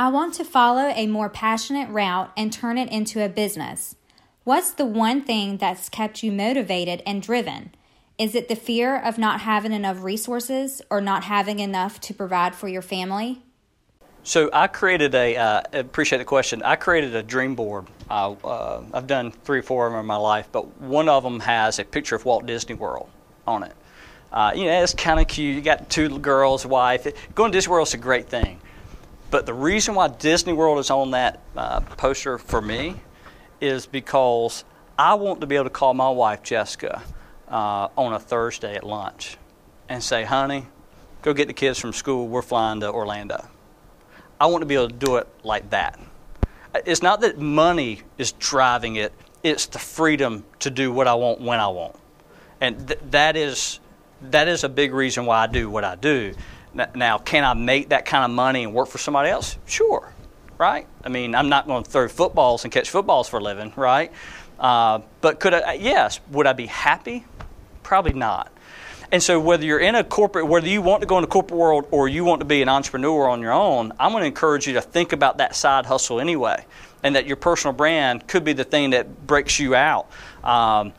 [0.04, 3.96] I want to follow a more passionate route and turn it into a business.
[4.42, 7.74] What's the one thing that's kept you motivated and driven?
[8.18, 12.54] Is it the fear of not having enough resources or not having enough to provide
[12.54, 13.40] for your family?
[14.24, 15.38] So I created a.
[15.38, 16.62] Uh, appreciate the question.
[16.62, 17.86] I created a dream board.
[18.10, 21.22] Uh, uh, I've done three or four of them in my life, but one of
[21.22, 23.08] them has a picture of Walt Disney World
[23.46, 23.72] on it.
[24.30, 25.54] Uh, you know, it's kind of cute.
[25.56, 27.06] You got two girls, wife.
[27.34, 28.60] Going to Disney World is a great thing.
[29.34, 32.94] But the reason why Disney World is on that uh, poster for me
[33.60, 34.62] is because
[34.96, 37.02] I want to be able to call my wife, Jessica,
[37.48, 39.36] uh, on a Thursday at lunch
[39.88, 40.68] and say, honey,
[41.22, 42.28] go get the kids from school.
[42.28, 43.44] We're flying to Orlando.
[44.40, 45.98] I want to be able to do it like that.
[46.86, 51.40] It's not that money is driving it, it's the freedom to do what I want
[51.40, 51.96] when I want.
[52.60, 53.80] And th- that, is,
[54.30, 56.34] that is a big reason why I do what I do.
[56.74, 59.56] Now, can I make that kind of money and work for somebody else?
[59.66, 60.12] Sure,
[60.58, 60.86] right?
[61.04, 64.12] I mean, I'm not going to throw footballs and catch footballs for a living, right?
[64.58, 65.74] Uh, but could I?
[65.74, 66.20] Yes.
[66.30, 67.24] Would I be happy?
[67.82, 68.50] Probably not.
[69.12, 71.58] And so, whether you're in a corporate, whether you want to go in the corporate
[71.58, 74.66] world or you want to be an entrepreneur on your own, I'm going to encourage
[74.66, 76.64] you to think about that side hustle anyway,
[77.02, 80.08] and that your personal brand could be the thing that breaks you out.
[80.42, 80.90] Um, uh,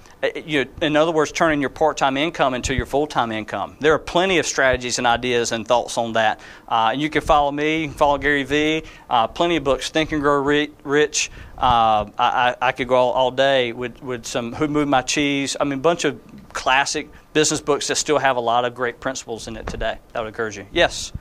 [0.45, 3.77] you, in other words, turning your part time income into your full time income.
[3.79, 6.39] There are plenty of strategies and ideas and thoughts on that.
[6.67, 10.39] Uh, you can follow me, follow Gary Vee, uh, plenty of books, Think and Grow
[10.83, 11.31] Rich.
[11.57, 15.55] Uh, I, I, could go all, all, day with, with some Who Moved My Cheese.
[15.59, 16.19] I mean, a bunch of
[16.51, 19.97] classic business books that still have a lot of great principles in it today.
[20.11, 20.67] That would encourage you.
[20.71, 21.13] Yes.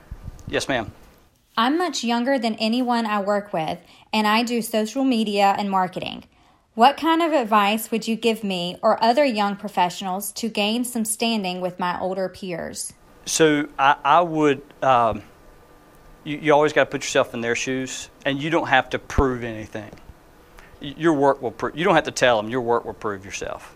[0.47, 0.91] Yes, ma'am.
[1.57, 3.79] I'm much younger than anyone I work with,
[4.11, 6.25] and I do social media and marketing.
[6.75, 11.05] What kind of advice would you give me or other young professionals to gain some
[11.05, 12.91] standing with my older peers?
[13.25, 14.61] So I, I would.
[14.83, 15.23] Um,
[16.25, 18.99] you, you always got to put yourself in their shoes, and you don't have to
[18.99, 19.89] prove anything.
[20.81, 21.77] Your work will prove.
[21.77, 22.51] You don't have to tell them.
[22.51, 23.73] Your work will prove yourself.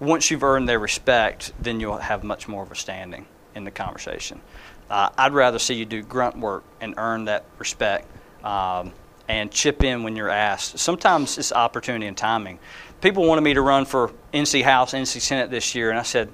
[0.00, 3.70] Once you've earned their respect, then you'll have much more of a standing in the
[3.70, 4.40] conversation.
[4.88, 8.06] Uh, I'd rather see you do grunt work and earn that respect.
[8.42, 8.94] Um,
[9.28, 10.78] and chip in when you're asked.
[10.78, 12.58] Sometimes it's opportunity and timing.
[13.00, 16.30] People wanted me to run for NC House, NC Senate this year, and I said,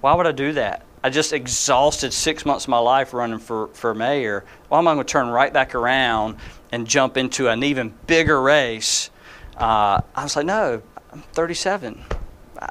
[0.00, 0.84] why would I do that?
[1.04, 4.44] I just exhausted six months of my life running for, for mayor.
[4.68, 6.36] Why am I going to turn right back around
[6.70, 9.10] and jump into an even bigger race?
[9.56, 12.02] Uh, I was like, no, I'm 37.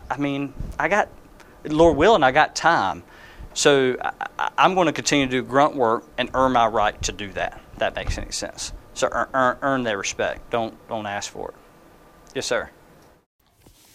[0.10, 1.10] I mean, I got,
[1.66, 3.04] Lord willing, I got time.
[3.54, 3.98] So
[4.40, 7.32] I, am going to continue to do grunt work and earn my right to do
[7.34, 7.62] that.
[7.74, 8.72] If that makes any sense.
[8.94, 10.50] So earn, earn their respect.
[10.50, 11.56] Don't don't ask for it.
[12.36, 12.70] Yes, sir.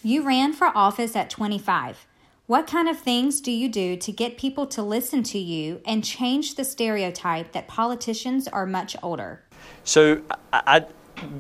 [0.03, 2.07] You ran for office at 25.
[2.47, 6.05] What kind of things do you do to get people to listen to you and
[6.05, 9.43] change the stereotype that politicians are much older?
[9.83, 10.87] So I, I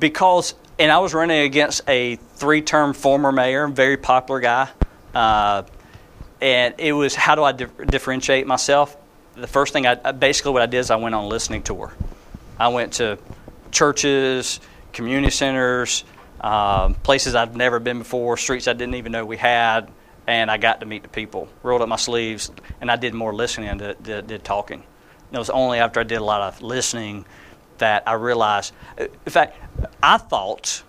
[0.00, 4.68] because and I was running against a three-term former mayor, very popular guy,
[5.14, 5.62] uh,
[6.40, 8.96] and it was how do I di- differentiate myself?
[9.36, 11.92] The first thing I basically what I did is I went on a listening tour.
[12.58, 13.18] I went to
[13.70, 14.60] churches,
[14.92, 16.04] community centers,
[16.40, 19.90] um, places I've never been before, streets I didn't even know we had,
[20.26, 21.48] and I got to meet the people.
[21.62, 22.50] Rolled up my sleeves,
[22.80, 24.82] and I did more listening than did, did talking.
[25.32, 27.24] it was only after I did a lot of listening
[27.78, 28.72] that I realized.
[28.98, 29.56] In fact,
[30.02, 30.82] I thought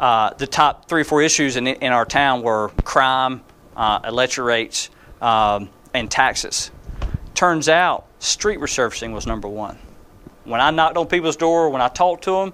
[0.00, 3.42] uh, the top three or four issues in, in our town were crime,
[3.76, 6.70] uh, electric rates, um, and taxes.
[7.34, 9.78] Turns out, street resurfacing was number one
[10.44, 12.52] when I knocked on people's door, when I talked to them,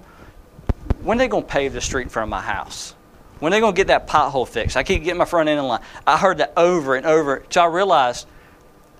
[1.01, 2.95] when are they going to pave the street in front of my house?
[3.39, 4.77] When are they going to get that pothole fixed?
[4.77, 5.81] I keep getting my front end in line.
[6.05, 8.27] I heard that over and over until I realized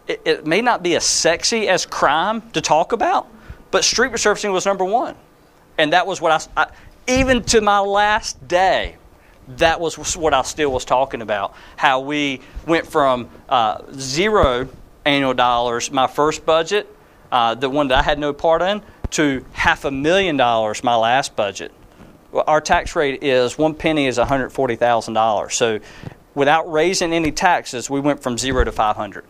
[0.07, 3.27] it, it may not be as sexy as crime to talk about,
[3.69, 5.15] but street resurfacing was number one.
[5.77, 6.71] And that was what I, I
[7.07, 8.95] even to my last day,
[9.57, 11.55] that was what I still was talking about.
[11.75, 14.69] How we went from uh, zero
[15.05, 16.93] annual dollars, my first budget,
[17.31, 20.95] uh, the one that I had no part in, to half a million dollars my
[20.95, 21.71] last budget.
[22.33, 25.51] our tax rate is one penny is $140,000.
[25.51, 25.79] So
[26.33, 29.25] without raising any taxes, we went from zero to 500.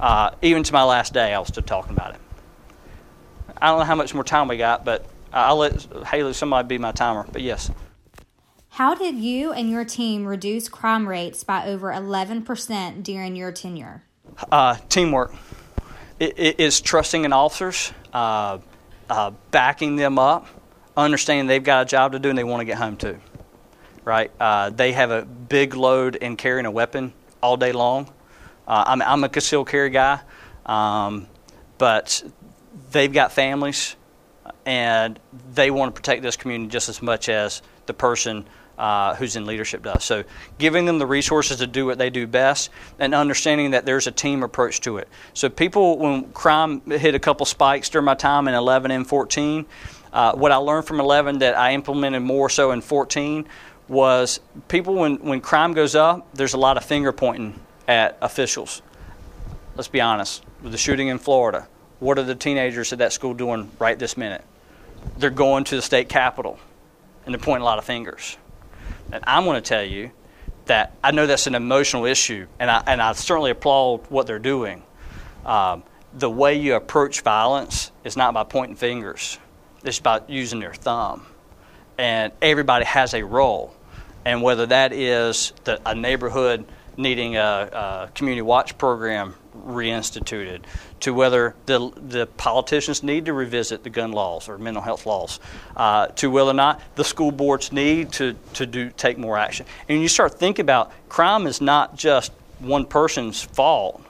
[0.00, 2.20] Uh, even to my last day, I was still talking about it.
[3.60, 6.78] I don't know how much more time we got, but I'll let Haley, somebody be
[6.78, 7.26] my timer.
[7.30, 7.70] But yes.
[8.70, 14.02] How did you and your team reduce crime rates by over 11% during your tenure?
[14.50, 15.34] Uh, teamwork.
[16.22, 18.58] Is trusting in officers, uh,
[19.10, 20.46] uh, backing them up,
[20.96, 23.18] understanding they've got a job to do and they want to get home too.
[24.04, 24.30] Right?
[24.38, 27.12] Uh, they have a big load in carrying a weapon
[27.42, 28.08] all day long.
[28.68, 30.20] Uh, I'm, I'm, a concealed carry guy,
[30.64, 31.26] um,
[31.76, 32.22] but
[32.92, 33.96] they've got families
[34.64, 35.18] and
[35.54, 38.46] they want to protect this community just as much as the person
[38.78, 40.04] uh, who's in leadership does.
[40.04, 40.24] So,
[40.58, 44.12] giving them the resources to do what they do best and understanding that there's a
[44.12, 45.08] team approach to it.
[45.34, 49.66] So, people, when crime hit a couple spikes during my time in 11 and 14,
[50.12, 53.46] uh, what I learned from 11 that I implemented more so in 14
[53.88, 57.58] was people, when, when crime goes up, there's a lot of finger pointing
[57.88, 58.82] at officials.
[59.76, 60.44] Let's be honest.
[60.62, 61.66] With the shooting in Florida,
[61.98, 64.44] what are the teenagers at that school doing right this minute?
[65.18, 66.58] They're going to the state capitol
[67.24, 68.36] and they're pointing a lot of fingers.
[69.12, 70.10] And I'm going to tell you
[70.66, 74.38] that I know that's an emotional issue, and I, and I certainly applaud what they're
[74.38, 74.82] doing.
[75.44, 75.82] Um,
[76.14, 79.38] the way you approach violence is not by pointing fingers,
[79.84, 81.26] it's about using your thumb.
[81.98, 83.74] And everybody has a role.
[84.24, 86.64] And whether that is the, a neighborhood
[86.96, 87.40] needing a,
[88.10, 90.62] a community watch program reinstituted,
[91.00, 95.40] to whether the, the politicians need to revisit the gun laws or mental health laws,
[95.76, 99.66] uh, to whether or not the school boards need to, to do, take more action.
[99.88, 104.02] And you start thinking about crime is not just one person's fault.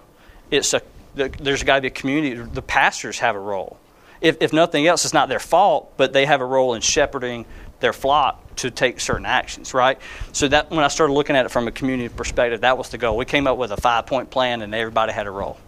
[0.51, 0.82] It's a,
[1.14, 2.34] there's got to be a community.
[2.34, 3.78] The pastors have a role.
[4.20, 7.45] If, if nothing else, it's not their fault, but they have a role in shepherding
[7.80, 9.99] their flock to take certain actions, right?
[10.33, 12.99] So that when I started looking at it from a community perspective, that was the
[12.99, 13.17] goal.
[13.17, 15.59] We came up with a five point plan and everybody had a role,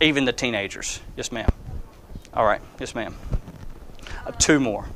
[0.00, 1.00] even the teenagers.
[1.16, 1.50] Yes, ma'am.
[2.32, 2.60] All right.
[2.80, 3.14] Yes, ma'am.
[4.26, 4.86] Uh, two more.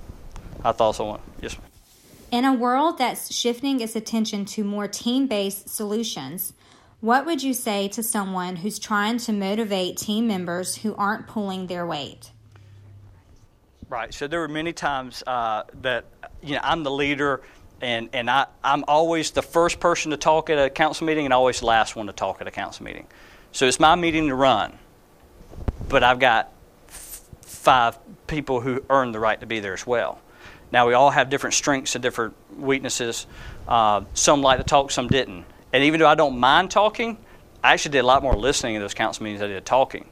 [0.64, 1.04] I thought so.
[1.04, 1.20] One.
[1.40, 1.64] Yes, ma'am.
[2.30, 6.52] In a world that's shifting its attention to more team based solutions,
[7.00, 11.68] what would you say to someone who's trying to motivate team members who aren't pulling
[11.68, 12.32] their weight?
[13.88, 14.12] Right.
[14.12, 16.04] So there were many times uh, that
[16.42, 17.40] you know I'm the leader,
[17.80, 21.32] and and I I'm always the first person to talk at a council meeting, and
[21.32, 23.06] always the last one to talk at a council meeting.
[23.52, 24.78] So it's my meeting to run,
[25.88, 26.52] but I've got
[26.88, 30.20] f- five people who earn the right to be there as well.
[30.70, 33.26] Now we all have different strengths and different weaknesses.
[33.66, 35.46] Uh, some like to talk, some didn't.
[35.72, 37.16] And even though I don't mind talking,
[37.64, 40.04] I actually did a lot more listening in those council meetings than I did talking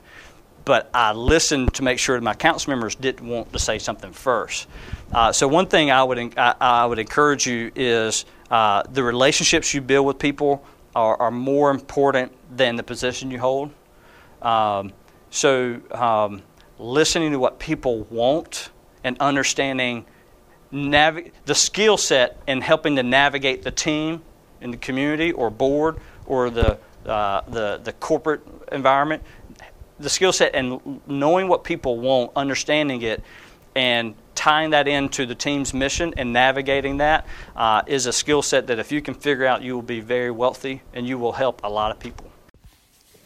[0.67, 4.13] but I listened to make sure that my council members didn't want to say something
[4.13, 4.67] first.
[5.13, 9.73] Uh, so one thing I would I, I would encourage you is uh, the relationships
[9.73, 10.65] you build with people
[10.95, 13.71] are, are, more important than the position you hold.
[14.43, 14.93] Um,
[15.31, 16.43] so um,
[16.79, 18.71] listening to what people want
[19.05, 20.05] and understanding
[20.73, 24.23] navi- the skill set and helping to navigate the team
[24.61, 28.41] in the community or board or the uh, the the corporate
[28.73, 29.23] environment
[29.99, 33.23] the skill set and knowing what people want, understanding it,
[33.75, 37.27] and tying that into the team's mission and navigating that
[37.57, 40.31] uh, is a skill set that if you can figure out, you will be very
[40.31, 42.31] wealthy and you will help a lot of people.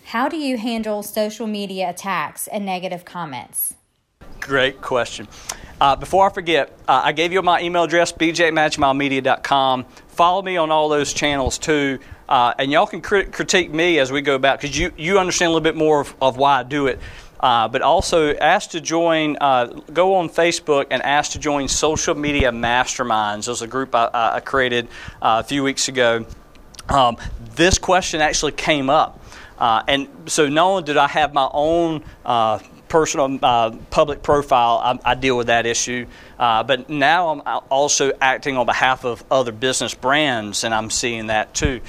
[0.07, 3.75] How do you handle social media attacks and negative comments?
[4.41, 5.29] Great question.
[5.81, 9.85] Uh, before I forget, uh, I gave you my email address, bj@magicmilemedia.com.
[10.09, 12.01] Follow me on all those channels too.
[12.31, 15.49] Uh, and y'all can crit- critique me as we go back because you, you understand
[15.49, 17.01] a little bit more of, of why I do it.
[17.41, 22.15] Uh, but also ask to join, uh, go on Facebook and ask to join Social
[22.15, 23.47] Media Masterminds.
[23.47, 24.87] There's a group I, I created
[25.21, 26.25] uh, a few weeks ago.
[26.89, 27.17] Um,
[27.57, 29.21] this question actually came up.
[29.59, 32.59] Uh, and so not only did I have my own uh,
[32.89, 36.07] personal uh, public profile, I, I, deal with that issue.
[36.39, 41.29] Uh, but now I'm also acting on behalf of other business brands, and I'm seeing
[41.29, 41.81] that too.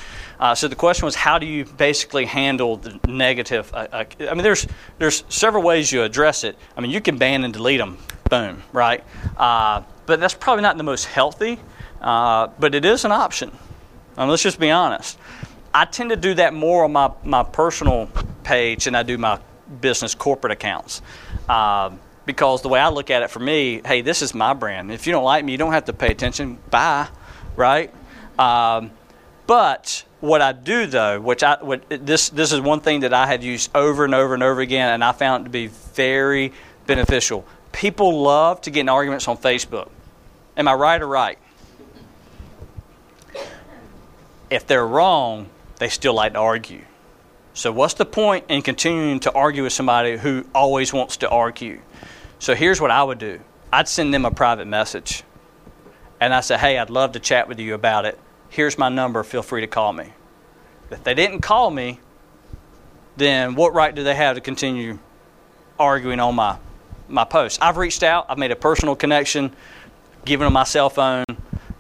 [0.41, 3.71] Uh, so the question was, how do you basically handle the negative?
[3.73, 4.65] Uh, uh, I mean, there's
[4.97, 6.57] there's several ways you address it.
[6.75, 9.03] I mean, you can ban and delete them, boom, right?
[9.37, 11.59] Uh, but that's probably not the most healthy.
[12.01, 13.51] Uh, but it is an option.
[14.17, 15.17] Let's just be honest.
[15.73, 18.09] I tend to do that more on my, my personal
[18.43, 19.39] page than I do my
[19.79, 21.01] business corporate accounts.
[21.47, 21.91] Uh,
[22.25, 24.91] because the way I look at it for me, hey, this is my brand.
[24.91, 26.57] If you don't like me, you don't have to pay attention.
[26.69, 27.07] Bye,
[27.55, 27.93] right?
[28.37, 28.91] Um,
[29.47, 33.27] but what I do though, which I what, this this is one thing that I
[33.27, 36.53] have used over and over and over again, and I found it to be very
[36.87, 37.45] beneficial.
[37.71, 39.89] People love to get in arguments on Facebook.
[40.55, 41.37] Am I right or right?
[44.51, 45.49] if they're wrong,
[45.79, 46.81] they still like to argue.
[47.53, 51.81] So, what's the point in continuing to argue with somebody who always wants to argue?
[52.37, 53.39] So, here's what I would do
[53.73, 55.23] I'd send them a private message.
[56.19, 58.19] And I say, hey, I'd love to chat with you about it.
[58.51, 59.23] Here's my number.
[59.23, 60.11] Feel free to call me.
[60.91, 62.01] If they didn't call me,
[63.15, 64.99] then what right do they have to continue
[65.79, 66.57] arguing on my,
[67.07, 67.61] my post?
[67.61, 69.53] I've reached out, I've made a personal connection,
[70.25, 71.23] given them my cell phone.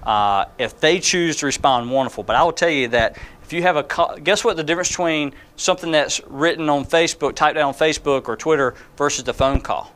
[0.01, 2.23] Uh, if they choose to respond, wonderful.
[2.23, 5.33] But I will tell you that if you have a guess what the difference between
[5.57, 9.91] something that's written on Facebook, typed out on Facebook or Twitter versus the phone call?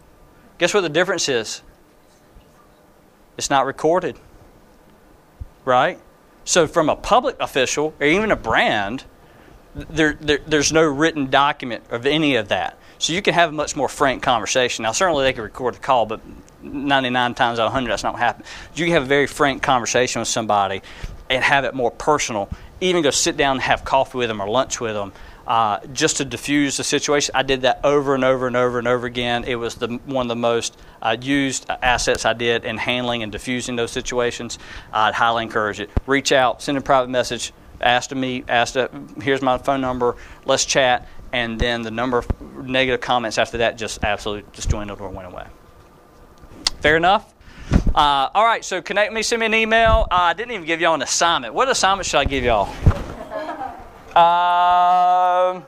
[0.57, 1.61] Guess what the difference is?
[3.37, 4.19] It's not recorded.
[5.63, 5.99] Right?
[6.45, 9.03] So, from a public official or even a brand,
[9.73, 12.77] there, there, there's no written document of any of that.
[12.99, 14.83] So, you can have a much more frank conversation.
[14.83, 16.21] Now, certainly they can record the call, but
[16.61, 18.47] 99 times out of 100, that's not what happens.
[18.75, 20.83] You can have a very frank conversation with somebody
[21.29, 22.49] and have it more personal
[22.81, 25.13] even go sit down and have coffee with them or lunch with them
[25.47, 27.31] uh, just to diffuse the situation.
[27.35, 29.43] I did that over and over and over and over again.
[29.43, 33.31] It was the, one of the most uh, used assets I did in handling and
[33.31, 34.57] diffusing those situations.
[34.91, 35.89] I'd highly encourage it.
[36.07, 38.89] Reach out, send a private message, ask to meet, ask to,
[39.21, 40.15] here's my phone number,
[40.45, 41.07] let's chat.
[41.31, 45.27] And then the number of negative comments after that just absolutely just dwindled or went
[45.27, 45.45] away.
[46.79, 47.34] Fair enough?
[47.95, 50.05] Uh, all right, so connect me, send me an email.
[50.11, 51.53] Uh, I didn't even give y'all an assignment.
[51.53, 52.73] What assignment should I give y'all?
[54.15, 55.65] Um,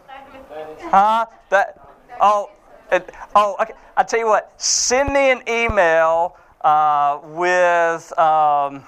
[0.90, 1.26] huh?
[1.50, 1.86] That?
[2.22, 2.50] Oh,
[2.90, 3.58] it, oh.
[3.62, 3.74] Okay.
[3.98, 4.54] I tell you what.
[4.56, 8.86] Send me an email uh, with um,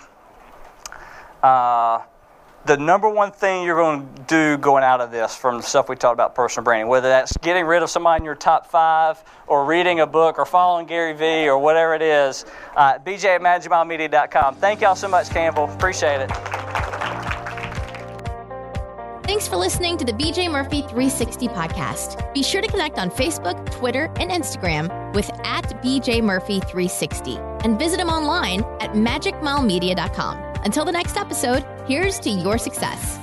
[1.44, 2.04] uh,
[2.70, 5.90] the number one thing you're going to do going out of this from the stuff
[5.90, 9.24] we talked about personal branding, whether that's getting rid of somebody in your top five
[9.48, 12.46] or reading a book or following Gary Vee or whatever it is,
[12.76, 14.56] uh, bj at magicmilemedia.com.
[14.58, 15.64] Thank y'all so much, Campbell.
[15.64, 16.30] Appreciate it.
[19.24, 22.32] Thanks for listening to the BJ Murphy 360 podcast.
[22.36, 27.80] Be sure to connect on Facebook, Twitter, and Instagram with at BJ Murphy 360 and
[27.80, 30.49] visit him online at magicmilemedia.com.
[30.64, 33.20] Until the next episode, here's to your success.